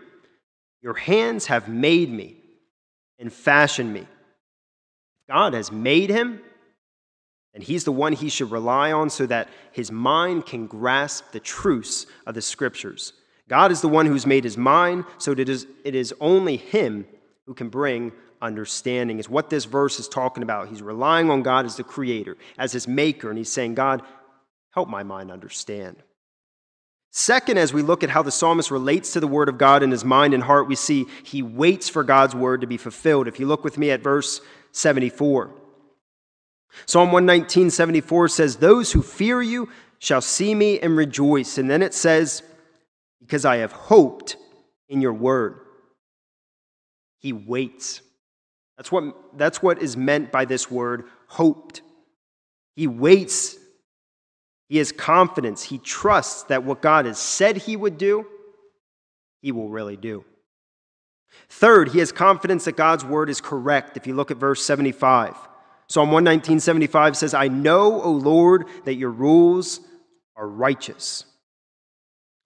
[0.83, 2.37] your hands have made me
[3.19, 4.07] and fashioned me.
[5.29, 6.41] God has made him,
[7.55, 11.41] and he's the one he should rely on so that his mind can grasp the
[11.41, 13.13] truths of the scriptures.
[13.49, 17.07] God is the one who's made his mind, so it is, it is only him
[17.47, 20.69] who can bring understanding, is what this verse is talking about.
[20.69, 24.03] He's relying on God as the creator, as his maker, and he's saying, God,
[24.75, 25.97] help my mind understand.
[27.11, 29.93] Second, as we look at how the psalmist relates to the word of God in
[29.93, 33.29] his mind and heart, we see he waits for God's word to be fulfilled.
[33.29, 34.41] If you look with me at verse
[34.73, 35.55] 74,
[36.87, 39.69] Psalm 119, 74 says, Those who fear you
[40.01, 41.57] shall see me and rejoice.
[41.57, 42.43] And then it says,
[43.21, 44.37] Because I have hoped
[44.89, 45.61] in your word.
[47.19, 48.01] He waits.
[48.77, 51.81] That's what, that's what is meant by this word, hoped.
[52.75, 53.57] He waits.
[54.69, 55.63] He has confidence.
[55.63, 58.27] He trusts that what God has said he would do,
[59.43, 60.25] he will really do.
[61.49, 63.97] Third, he has confidence that God's word is correct.
[63.97, 65.37] If you look at verse 75,
[65.89, 69.81] Psalm 119, 75 says, I know, O Lord, that your rules
[70.37, 71.25] are righteous.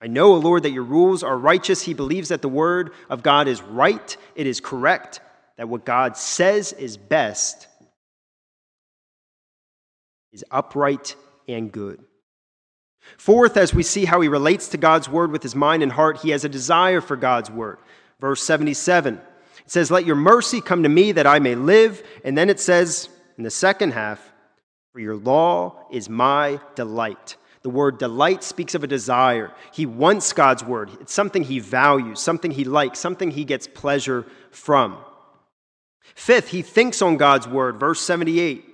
[0.00, 1.82] I know, O Lord, that your rules are righteous.
[1.82, 5.20] He believes that the word of God is right, it is correct,
[5.56, 7.66] that what God says is best
[10.32, 11.16] is upright
[11.48, 12.04] and good.
[13.16, 16.18] Fourth, as we see how he relates to God's word with his mind and heart,
[16.18, 17.78] he has a desire for God's word.
[18.20, 22.02] Verse 77, it says, Let your mercy come to me that I may live.
[22.24, 24.32] And then it says in the second half,
[24.92, 27.36] For your law is my delight.
[27.62, 29.52] The word delight speaks of a desire.
[29.72, 30.90] He wants God's word.
[31.00, 34.96] It's something he values, something he likes, something he gets pleasure from.
[36.14, 37.78] Fifth, he thinks on God's word.
[37.78, 38.64] Verse 78.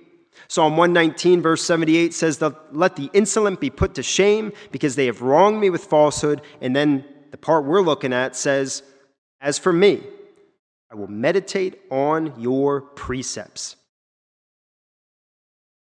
[0.47, 5.21] Psalm 119, verse 78 says, Let the insolent be put to shame because they have
[5.21, 6.41] wronged me with falsehood.
[6.61, 8.83] And then the part we're looking at says,
[9.41, 10.03] As for me,
[10.91, 13.75] I will meditate on your precepts.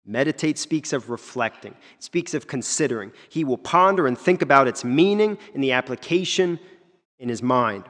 [0.06, 3.12] Meditate speaks of reflecting, it speaks of considering.
[3.30, 6.60] He will ponder and think about its meaning and the application
[7.20, 7.86] in his mind.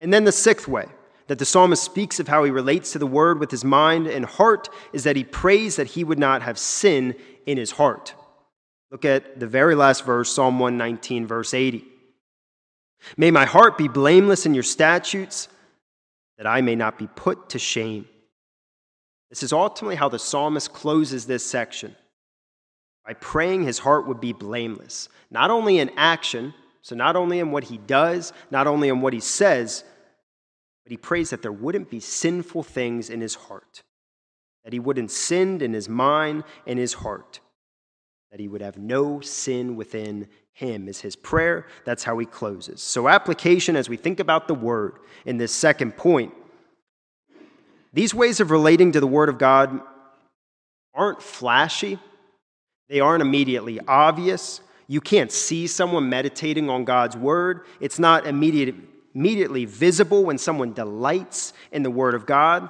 [0.00, 0.86] And then the sixth way
[1.26, 4.24] that the psalmist speaks of how he relates to the word with his mind and
[4.24, 7.14] heart is that he prays that he would not have sin
[7.46, 8.14] in his heart.
[8.90, 11.84] Look at the very last verse, Psalm 119, verse 80.
[13.16, 15.48] May my heart be blameless in your statutes,
[16.38, 18.06] that I may not be put to shame.
[19.30, 21.96] This is ultimately how the psalmist closes this section
[23.04, 27.50] by praying his heart would be blameless, not only in action, so not only in
[27.50, 29.84] what he does, not only in what he says,
[30.84, 33.82] but he prays that there wouldn't be sinful things in his heart,
[34.64, 37.40] that he wouldn't sin in his mind and his heart,
[38.30, 41.66] that he would have no sin within him, is his prayer.
[41.84, 42.80] That's how he closes.
[42.80, 46.32] So, application as we think about the word in this second point
[47.94, 49.80] these ways of relating to the Word of God
[50.92, 51.98] aren't flashy,
[52.88, 54.60] they aren't immediately obvious.
[54.88, 57.66] You can't see someone meditating on God's Word.
[57.80, 58.74] It's not immediate,
[59.14, 62.68] immediately visible when someone delights in the Word of God.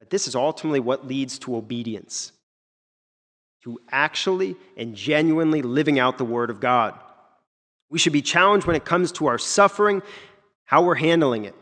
[0.00, 2.32] But this is ultimately what leads to obedience
[3.62, 6.94] to actually and genuinely living out the Word of God.
[7.88, 10.02] We should be challenged when it comes to our suffering,
[10.64, 11.54] how we're handling it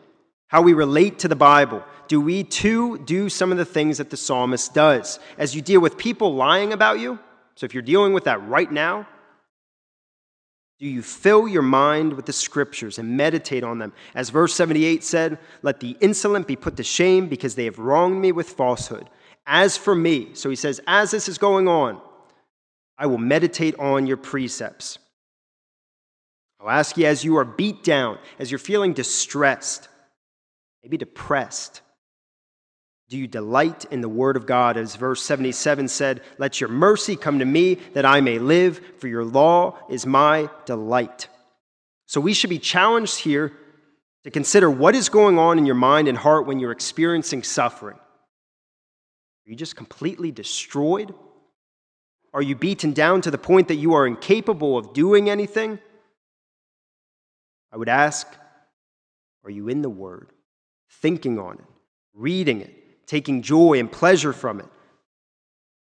[0.53, 1.83] how we relate to the Bible.
[2.09, 5.19] Do we too do some of the things that the psalmist does?
[5.39, 7.19] As you deal with people lying about you,
[7.55, 9.09] so if you're dealing with that right now,
[10.83, 13.93] do you fill your mind with the scriptures and meditate on them?
[14.17, 18.21] As verse 78 said, Let the insolent be put to shame because they have wronged
[18.21, 19.09] me with falsehood.
[19.47, 22.01] As for me, so he says, as this is going on,
[22.99, 24.99] I will meditate on your precepts.
[26.61, 29.89] I'll ask you as you are beat down, as you're feeling distressed,
[30.83, 31.81] maybe depressed?
[33.13, 34.79] Do you delight in the word of God?
[34.79, 39.07] As verse 77 said, Let your mercy come to me that I may live, for
[39.07, 41.29] your law is my delight.
[42.07, 43.53] So we should be challenged here
[44.25, 47.99] to consider what is going on in your mind and heart when you're experiencing suffering.
[47.99, 51.13] Are you just completely destroyed?
[52.33, 55.81] Are you beaten down to the point that you are incapable of doing anything?
[57.71, 58.27] I would ask,
[59.45, 60.31] are you in the Word?
[60.89, 61.65] thinking on it,
[62.15, 62.82] reading it,
[63.13, 64.65] taking joy and pleasure from it.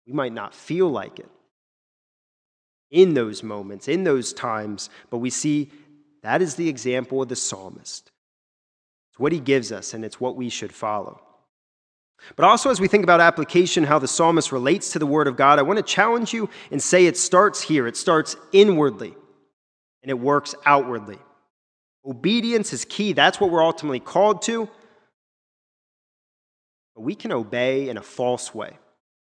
[0.05, 1.29] We might not feel like it
[2.90, 5.71] in those moments, in those times, but we see
[6.25, 8.11] that is the example of the psalmist.
[9.12, 11.23] It's what he gives us, and it's what we should follow.
[12.35, 15.37] But also, as we think about application, how the psalmist relates to the Word of
[15.37, 17.87] God, I want to challenge you and say it starts here.
[17.87, 19.14] It starts inwardly
[20.03, 21.21] and it works outwardly.
[22.05, 23.12] Obedience is key.
[23.12, 24.69] That's what we're ultimately called to.
[27.01, 28.79] We can obey in a false way.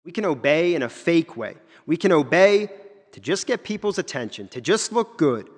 [0.05, 1.55] We can obey in a fake way.
[1.85, 2.69] We can obey
[3.11, 5.49] to just get people's attention, to just look good.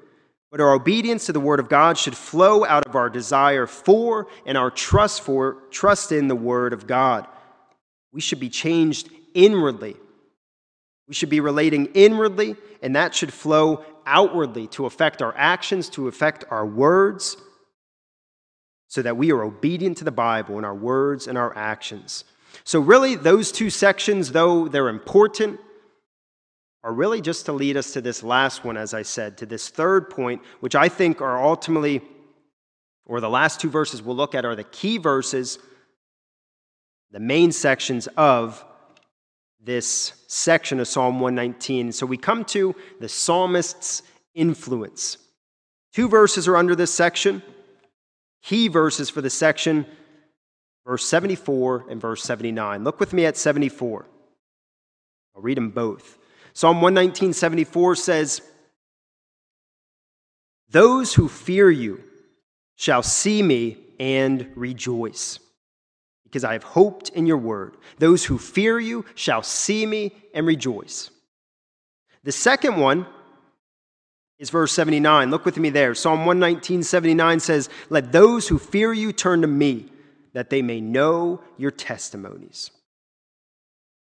[0.51, 4.27] But our obedience to the word of God should flow out of our desire for
[4.45, 7.27] and our trust for trust in the word of God.
[8.11, 9.95] We should be changed inwardly.
[11.07, 16.07] We should be relating inwardly, and that should flow outwardly to affect our actions, to
[16.07, 17.37] affect our words
[18.89, 22.25] so that we are obedient to the Bible in our words and our actions.
[22.63, 25.59] So, really, those two sections, though they're important,
[26.83, 29.69] are really just to lead us to this last one, as I said, to this
[29.69, 32.01] third point, which I think are ultimately,
[33.05, 35.59] or the last two verses we'll look at, are the key verses
[37.11, 38.63] the main sections of
[39.61, 41.91] this section of Psalm 119.
[41.91, 44.03] So we come to the psalmist's
[44.35, 45.17] influence.
[45.93, 47.41] Two verses are under this section.
[48.43, 49.85] Key verses for the section,
[50.85, 52.83] verse 74 and verse 79.
[52.83, 54.05] Look with me at 74.
[55.35, 56.17] I'll read them both.
[56.53, 58.41] Psalm 119, 74 says,
[60.69, 62.03] Those who fear you
[62.75, 65.39] shall see me and rejoice
[66.23, 67.75] because I have hoped in your word.
[67.97, 71.09] Those who fear you shall see me and rejoice.
[72.23, 73.07] The second one
[74.39, 75.29] is verse 79.
[75.29, 75.93] Look with me there.
[75.93, 79.91] Psalm 119, 79 says, Let those who fear you turn to me,
[80.33, 82.71] that they may know your testimonies.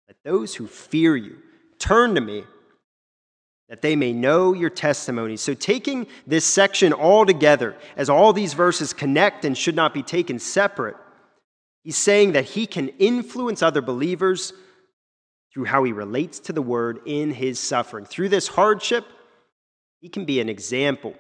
[0.08, 1.38] Let those who fear you
[1.80, 2.46] turn to me,
[3.70, 5.42] that they may know your testimonies.
[5.42, 10.04] So, taking this section all together, as all these verses connect and should not be
[10.04, 10.96] taken separate,
[11.84, 14.54] He's saying that he can influence other believers
[15.54, 18.06] through how he relates to the word in his suffering.
[18.06, 19.06] Through this hardship,
[20.04, 21.16] he can be an example.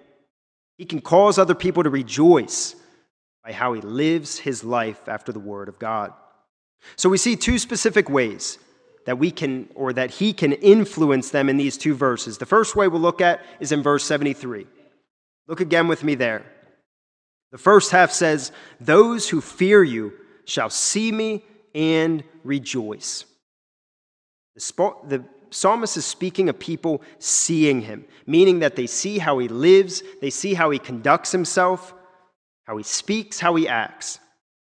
[0.78, 2.76] He can cause other people to rejoice
[3.41, 6.12] by how he lives his life after the word of God.
[6.98, 8.60] So we see two specific ways
[9.06, 12.38] that we can or that he can influence them in these two verses.
[12.38, 14.67] The first way we'll look at is in verse 73.
[15.48, 16.43] Look again with me there.
[17.54, 20.12] The first half says, Those who fear you
[20.43, 23.24] shall see me and rejoice.
[24.56, 29.39] The, spot, the psalmist is speaking of people seeing him, meaning that they see how
[29.39, 31.94] he lives, they see how he conducts himself,
[32.66, 34.20] how he speaks, how he acts.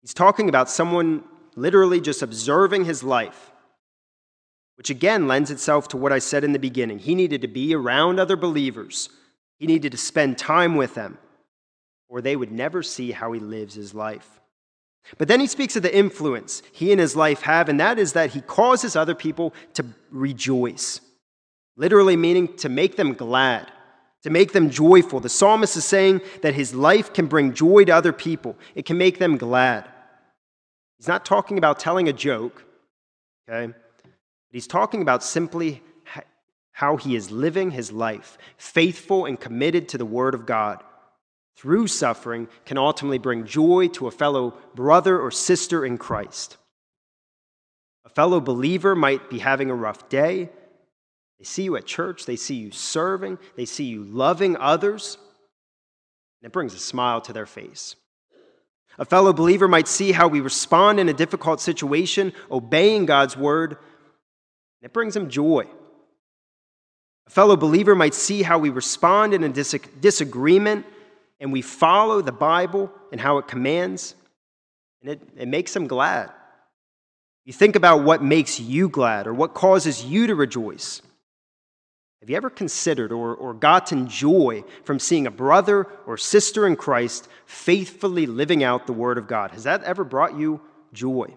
[0.01, 1.23] He's talking about someone
[1.55, 3.51] literally just observing his life,
[4.77, 6.99] which again lends itself to what I said in the beginning.
[6.99, 9.09] He needed to be around other believers,
[9.57, 11.17] he needed to spend time with them,
[12.09, 14.41] or they would never see how he lives his life.
[15.17, 18.13] But then he speaks of the influence he and his life have, and that is
[18.13, 20.99] that he causes other people to rejoice.
[21.77, 23.71] Literally meaning to make them glad,
[24.23, 25.19] to make them joyful.
[25.19, 28.97] The psalmist is saying that his life can bring joy to other people, it can
[28.97, 29.87] make them glad.
[30.97, 32.63] He's not talking about telling a joke,
[33.47, 33.71] okay?
[33.71, 34.11] But
[34.51, 35.83] he's talking about simply
[36.71, 40.83] how he is living his life, faithful and committed to the word of God
[41.55, 46.57] through suffering can ultimately bring joy to a fellow brother or sister in Christ.
[48.05, 50.49] A fellow believer might be having a rough day.
[51.39, 55.17] They see you at church, they see you serving, they see you loving others,
[56.41, 57.95] and it brings a smile to their face.
[58.97, 63.71] A fellow believer might see how we respond in a difficult situation, obeying God's word,
[63.71, 65.67] and it brings them joy.
[67.27, 70.85] A fellow believer might see how we respond in a dis- disagreement
[71.39, 74.15] and we follow the Bible and how it commands,
[75.01, 76.31] and it, it makes them glad.
[77.45, 81.01] You think about what makes you glad or what causes you to rejoice.
[82.21, 86.75] Have you ever considered or, or gotten joy from seeing a brother or sister in
[86.75, 89.51] Christ faithfully living out the Word of God?
[89.51, 90.59] Has that ever brought you
[90.91, 91.35] joy?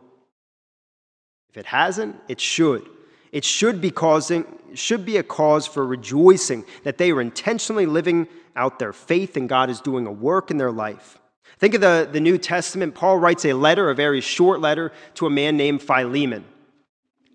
[1.51, 2.89] If it hasn't, it should.
[3.33, 8.29] It should be causing should be a cause for rejoicing that they are intentionally living
[8.55, 11.19] out their faith and God is doing a work in their life.
[11.59, 12.95] Think of the, the New Testament.
[12.95, 16.45] Paul writes a letter, a very short letter, to a man named Philemon.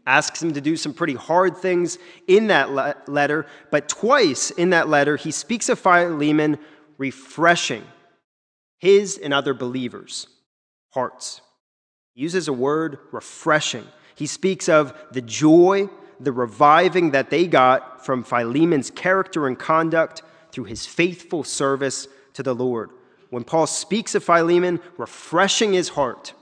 [0.06, 4.72] Asks him to do some pretty hard things in that le- letter, but twice in
[4.72, 6.58] that letter, he speaks of Philemon
[6.98, 7.84] refreshing
[8.80, 10.28] his and other believers'
[10.92, 11.42] hearts.
[12.14, 13.88] He uses a word, refreshing.
[14.15, 20.23] He speaks of the joy, the reviving that they got from Philemon's character and conduct
[20.52, 22.91] through his faithful service to the Lord.
[23.30, 26.34] When Paul speaks of Philemon refreshing his heart,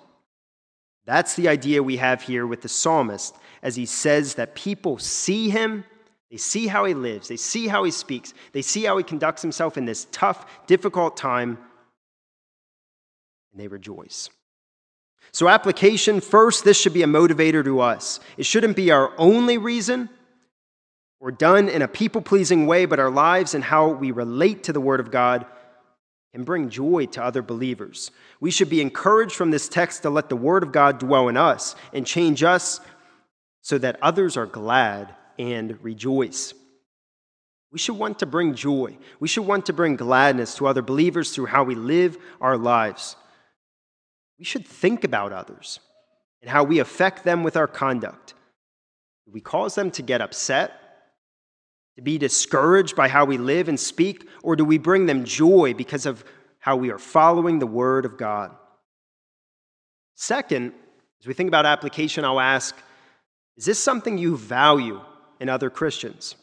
[1.05, 5.49] that's the idea we have here with the psalmist as he says that people see
[5.49, 5.83] him,
[6.29, 9.41] they see how he lives, they see how he speaks, they see how he conducts
[9.41, 11.57] himself in this tough, difficult time,
[13.51, 14.29] and they rejoice.
[15.33, 18.19] So, application first, this should be a motivator to us.
[18.37, 20.09] It shouldn't be our only reason
[21.21, 24.73] or done in a people pleasing way, but our lives and how we relate to
[24.73, 25.45] the Word of God
[26.33, 28.11] can bring joy to other believers.
[28.39, 31.37] We should be encouraged from this text to let the Word of God dwell in
[31.37, 32.81] us and change us
[33.61, 36.53] so that others are glad and rejoice.
[37.71, 38.97] We should want to bring joy.
[39.21, 43.15] We should want to bring gladness to other believers through how we live our lives
[44.41, 45.79] we should think about others
[46.41, 48.33] and how we affect them with our conduct.
[49.27, 50.71] Do we cause them to get upset,
[51.95, 55.75] to be discouraged by how we live and speak, or do we bring them joy
[55.75, 56.25] because of
[56.57, 58.49] how we are following the Word of God?
[60.15, 60.73] Second,
[61.19, 62.75] As we think about application, I'll ask
[63.57, 65.01] Is this something you value
[65.39, 66.33] in other Christians?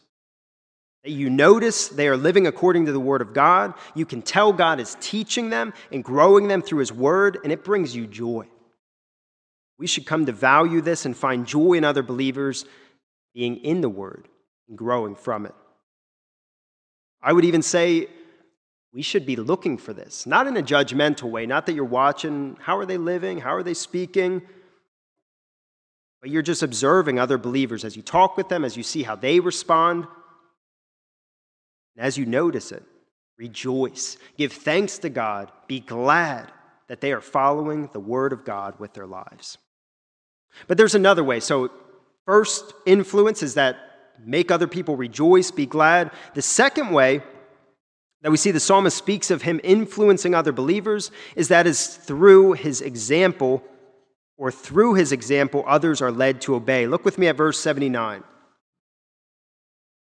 [1.03, 3.73] You notice they are living according to the Word of God.
[3.95, 7.63] You can tell God is teaching them and growing them through His Word, and it
[7.63, 8.47] brings you joy.
[9.77, 12.65] We should come to value this and find joy in other believers
[13.33, 14.27] being in the Word
[14.67, 15.55] and growing from it.
[17.21, 18.07] I would even say
[18.91, 22.57] we should be looking for this, not in a judgmental way, not that you're watching
[22.59, 24.41] how are they living, how are they speaking,
[26.21, 29.15] but you're just observing other believers as you talk with them, as you see how
[29.15, 30.07] they respond.
[31.95, 32.83] And as you notice it,
[33.37, 36.51] rejoice, give thanks to God, be glad
[36.87, 39.57] that they are following the word of God with their lives.
[40.67, 41.39] But there's another way.
[41.39, 41.71] So,
[42.25, 43.77] first influence is that
[44.25, 46.11] make other people rejoice, be glad.
[46.33, 47.21] The second way
[48.21, 52.53] that we see the psalmist speaks of him influencing other believers is that is through
[52.53, 53.63] his example,
[54.37, 56.87] or through his example, others are led to obey.
[56.87, 58.23] Look with me at verse 79.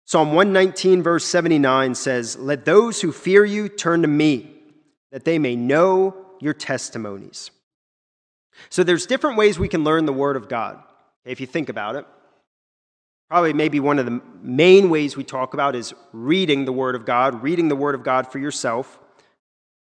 [0.05, 4.51] Psalm 119, verse 79 says, Let those who fear you turn to me,
[5.11, 7.51] that they may know your testimonies.
[8.69, 10.83] So there's different ways we can learn the Word of God,
[11.25, 12.07] if you think about it.
[13.31, 17.07] Probably maybe one of the main ways we talk about is reading the Word of
[17.07, 18.99] God, reading the Word of God for yourself.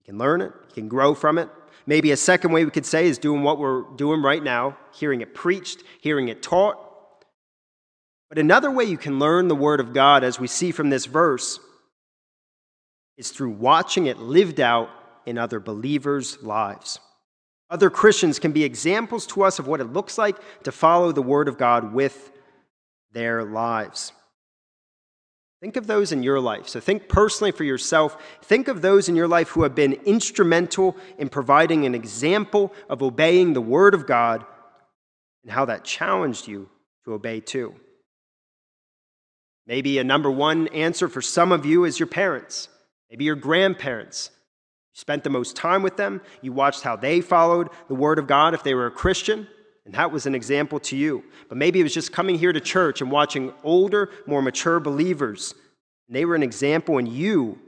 [0.01, 1.49] You can learn it, you can grow from it.
[1.87, 5.21] Maybe a second way we could say is doing what we're doing right now, hearing
[5.21, 6.88] it preached, hearing it taught.
[8.29, 11.07] But another way you can learn the Word of God, as we see from this
[11.07, 11.59] verse,
[13.17, 14.91] is through watching it lived out
[15.27, 17.01] in other believers' lives.
[17.71, 21.23] Other Christians can be examples to us of what it looks like to follow the
[21.23, 22.31] Word of God with
[23.13, 24.13] their lives.
[25.61, 26.69] Think of those in your life.
[26.69, 28.17] So think personally for yourself.
[28.43, 33.03] Think of those in your life who have been instrumental in providing an example of
[33.03, 34.45] obeying the Word of God
[35.43, 36.69] and how that challenged you
[37.05, 37.75] to obey too.
[39.69, 42.69] Maybe a number one answer for some of you is your parents,
[43.11, 44.31] maybe your grandparents.
[44.95, 48.27] You spent the most time with them, you watched how they followed the Word of
[48.27, 49.47] God if they were a Christian.
[49.85, 51.25] And that was an example to you.
[51.49, 55.55] But maybe it was just coming here to church and watching older, more mature believers.
[56.07, 57.59] And they were an example, and you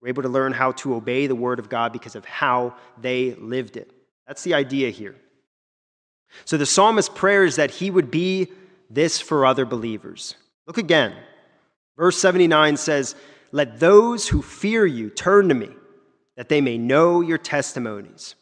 [0.00, 3.34] were able to learn how to obey the word of God because of how they
[3.34, 3.92] lived it.
[4.26, 5.14] That's the idea here.
[6.44, 8.48] So the psalmist's prayer is that he would be
[8.90, 10.34] this for other believers.
[10.66, 11.14] Look again.
[12.02, 13.14] Verse 79 says,
[13.52, 15.68] Let those who fear you turn to me,
[16.36, 18.34] that they may know your testimonies.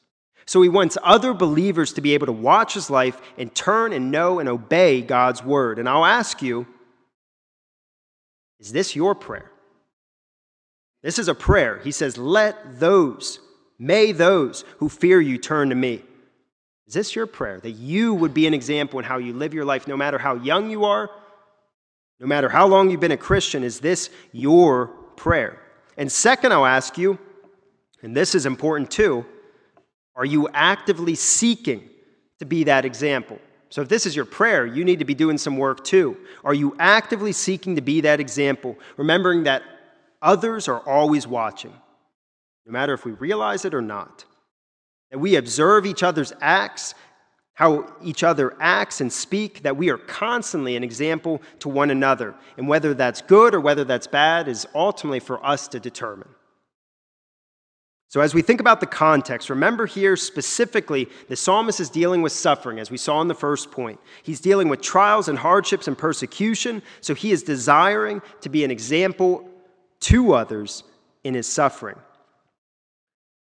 [0.46, 4.10] So he wants other believers to be able to watch his life and turn and
[4.10, 5.78] know and obey God's word.
[5.78, 6.66] And I'll ask you
[8.60, 9.50] is this your prayer?
[11.02, 11.80] This is a prayer.
[11.84, 13.40] He says, Let those,
[13.78, 16.00] may those who fear you turn to me.
[16.86, 17.60] Is this your prayer?
[17.60, 20.36] That you would be an example in how you live your life, no matter how
[20.36, 21.10] young you are,
[22.20, 23.64] no matter how long you've been a Christian?
[23.64, 25.58] Is this your prayer?
[25.96, 27.18] And second, I'll ask you,
[28.02, 29.26] and this is important too
[30.16, 31.88] are you actively seeking
[32.40, 33.38] to be that example?
[33.70, 36.16] So, if this is your prayer, you need to be doing some work too.
[36.44, 39.62] Are you actively seeking to be that example, remembering that
[40.20, 41.72] others are always watching,
[42.66, 44.24] no matter if we realize it or not?
[45.10, 46.94] That we observe each other's acts,
[47.60, 52.34] how each other acts and speak, that we are constantly an example to one another.
[52.56, 56.30] And whether that's good or whether that's bad is ultimately for us to determine.
[58.08, 62.32] So, as we think about the context, remember here specifically the psalmist is dealing with
[62.32, 64.00] suffering, as we saw in the first point.
[64.22, 68.70] He's dealing with trials and hardships and persecution, so he is desiring to be an
[68.70, 69.46] example
[70.00, 70.82] to others
[71.24, 71.98] in his suffering.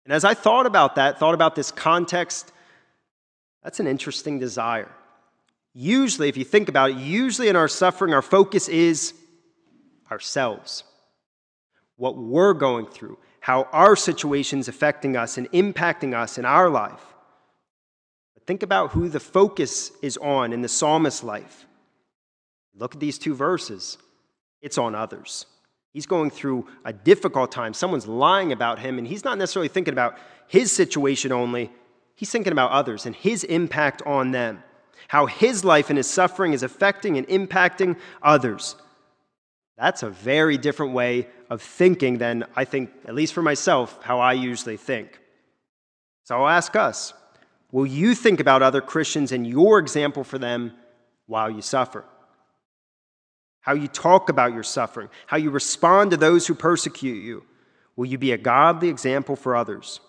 [0.04, 2.52] And as I thought about that, thought about this context,
[3.64, 4.92] that's an interesting desire.
[5.74, 9.14] Usually, if you think about it, usually in our suffering, our focus is
[10.12, 10.84] ourselves,
[11.96, 17.04] what we're going through how our situation's affecting us and impacting us in our life.
[18.34, 21.66] But think about who the focus is on in the psalmist's life.
[22.76, 23.98] Look at these two verses.
[24.62, 25.46] It's on others.
[25.94, 27.74] He's going through a difficult time.
[27.74, 31.72] Someone's lying about him, and he's not necessarily thinking about his situation only.
[32.20, 34.62] He's thinking about others and his impact on them,
[35.08, 38.76] how his life and his suffering is affecting and impacting others.
[39.78, 44.20] That's a very different way of thinking than I think, at least for myself, how
[44.20, 45.18] I usually think.
[46.26, 47.14] So I'll ask us
[47.72, 50.74] will you think about other Christians and your example for them
[51.26, 52.04] while you suffer?
[53.62, 57.46] How you talk about your suffering, how you respond to those who persecute you.
[57.96, 60.02] Will you be a godly example for others?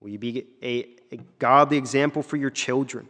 [0.00, 3.08] Will you be a, a godly example for your children?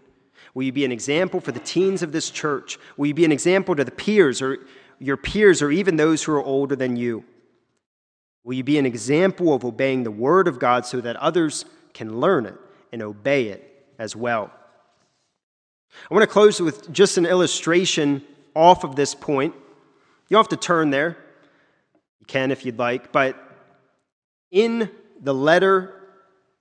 [0.55, 2.78] Will you be an example for the teens of this church?
[2.97, 4.59] Will you be an example to the peers or
[4.99, 7.24] your peers or even those who are older than you?
[8.45, 12.20] Will you be an example of obeying the word of God so that others can
[12.20, 12.55] learn it
[12.92, 14.53] and obey it as well?
[16.11, 18.22] I want to close with just an illustration
[18.55, 19.55] off of this point.
[20.28, 21.16] You don't have to turn there.
[22.20, 23.12] You can if you'd like.
[23.12, 23.36] But
[24.51, 24.90] in
[25.20, 26.04] the letter,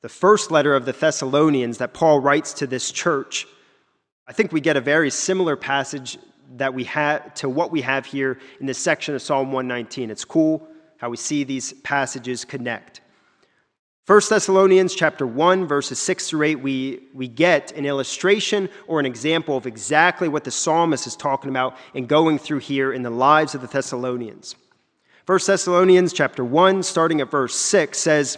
[0.04, 3.48] the first letter of the Thessalonians that Paul writes to this church,
[4.28, 6.20] I think we get a very similar passage
[6.58, 10.12] that we have to what we have here in this section of Psalm 119.
[10.12, 13.00] It's cool how we see these passages connect.
[14.06, 19.06] 1 Thessalonians chapter 1 verses 6 through 8 we, we get an illustration or an
[19.06, 23.10] example of exactly what the psalmist is talking about and going through here in the
[23.10, 24.58] lives of the Thessalonians.
[25.28, 28.38] 1 Thessalonians chapter 1 starting at verse 6 says,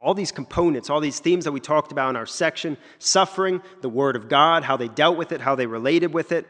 [0.00, 3.88] All these components, all these themes that we talked about in our section suffering, the
[3.88, 6.46] Word of God, how they dealt with it, how they related with it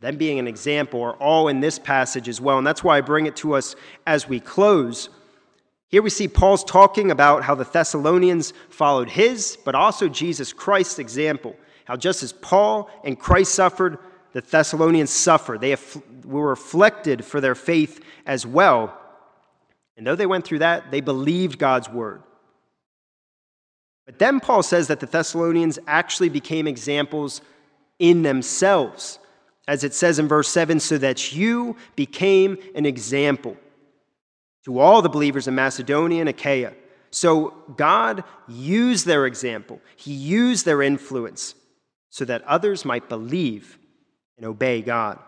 [0.00, 2.58] them being an example are all in this passage as well.
[2.58, 3.76] And that's why I bring it to us
[4.06, 5.10] as we close.
[5.88, 10.98] Here we see Paul's talking about how the Thessalonians followed his, but also Jesus Christ's
[10.98, 11.54] example.
[11.84, 13.98] How just as Paul and Christ suffered,
[14.32, 15.60] the Thessalonians suffered.
[15.60, 15.76] They
[16.24, 18.96] were afflicted for their faith as well.
[19.96, 22.22] And though they went through that, they believed God's word.
[24.10, 27.40] But then Paul says that the Thessalonians actually became examples
[27.98, 29.20] in themselves
[29.70, 33.56] as it says in verse 7, so that you became an example
[34.64, 36.72] to all the believers in Macedonia and Achaia.
[37.12, 41.54] So God used their example, He used their influence
[42.10, 43.78] so that others might believe
[44.36, 45.20] and obey God.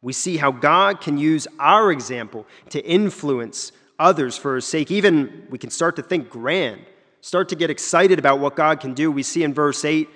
[0.00, 4.92] We see how God can use our example to influence others for His sake.
[4.92, 6.82] Even we can start to think grand,
[7.22, 9.10] start to get excited about what God can do.
[9.10, 10.08] We see in verse 8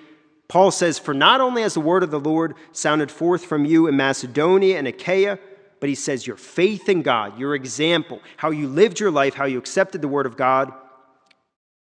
[0.47, 3.87] Paul says, For not only has the word of the Lord sounded forth from you
[3.87, 5.39] in Macedonia and Achaia,
[5.79, 9.45] but he says, Your faith in God, your example, how you lived your life, how
[9.45, 10.71] you accepted the word of God,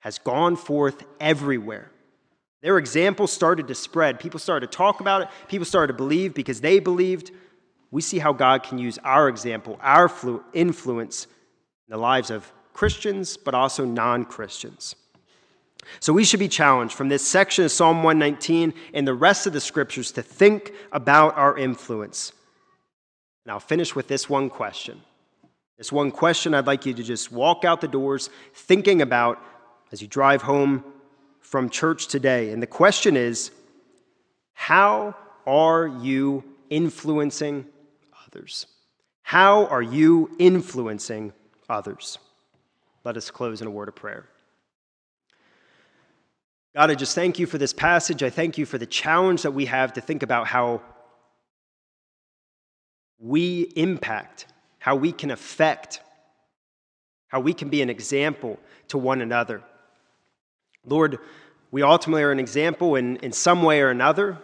[0.00, 1.90] has gone forth everywhere.
[2.62, 4.20] Their example started to spread.
[4.20, 5.28] People started to talk about it.
[5.48, 7.30] People started to believe because they believed.
[7.90, 10.10] We see how God can use our example, our
[10.52, 14.96] influence in the lives of Christians, but also non Christians.
[16.00, 19.52] So we should be challenged from this section of Psalm 119 and the rest of
[19.52, 22.32] the scriptures to think about our influence.
[23.44, 25.00] And I'll finish with this one question.
[25.76, 29.42] This one question I'd like you to just walk out the doors thinking about
[29.92, 30.84] as you drive home
[31.40, 32.50] from church today.
[32.50, 33.50] And the question is
[34.54, 35.14] how
[35.46, 37.66] are you influencing
[38.26, 38.66] others?
[39.22, 41.32] How are you influencing
[41.68, 42.18] others?
[43.04, 44.26] Let us close in a word of prayer.
[46.74, 48.24] God, I just thank you for this passage.
[48.24, 50.82] I thank you for the challenge that we have to think about how
[53.20, 54.46] we impact,
[54.80, 56.00] how we can affect,
[57.28, 58.58] how we can be an example
[58.88, 59.62] to one another.
[60.84, 61.20] Lord,
[61.70, 64.36] we ultimately are an example in, in some way or another.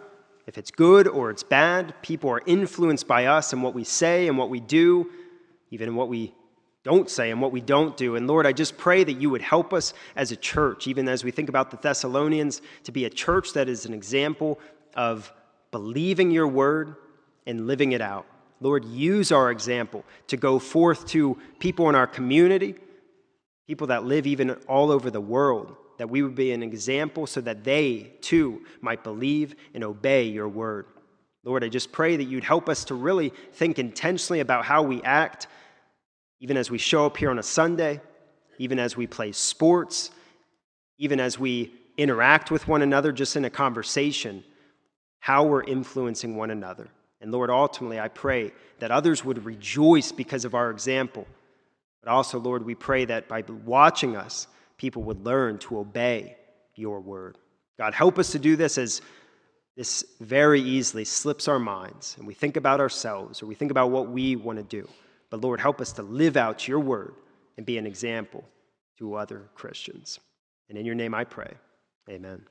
[0.47, 4.29] If it's good or it's bad, people are influenced by us and what we say
[4.29, 5.09] and what we do,
[5.69, 6.33] even in what we
[6.83, 8.15] don't say and what we don't do.
[8.15, 11.23] And Lord, I just pray that you would help us as a church, even as
[11.23, 14.59] we think about the Thessalonians, to be a church that is an example
[14.95, 15.31] of
[15.71, 16.95] believing your word
[17.45, 18.25] and living it out.
[18.59, 22.75] Lord, use our example to go forth to people in our community,
[23.67, 27.41] people that live even all over the world, that we would be an example so
[27.41, 30.87] that they too might believe and obey your word.
[31.43, 35.01] Lord, I just pray that you'd help us to really think intentionally about how we
[35.03, 35.47] act
[36.41, 38.01] even as we show up here on a Sunday,
[38.57, 40.11] even as we play sports,
[40.97, 44.43] even as we interact with one another just in a conversation,
[45.19, 46.89] how we're influencing one another.
[47.21, 51.27] And Lord, ultimately, I pray that others would rejoice because of our example.
[52.03, 56.35] But also, Lord, we pray that by watching us, people would learn to obey
[56.75, 57.37] your word.
[57.77, 59.01] God, help us to do this as
[59.77, 63.91] this very easily slips our minds and we think about ourselves or we think about
[63.91, 64.87] what we want to do.
[65.31, 67.15] But Lord, help us to live out your word
[67.57, 68.43] and be an example
[68.99, 70.19] to other Christians.
[70.69, 71.53] And in your name I pray.
[72.07, 72.45] Amen.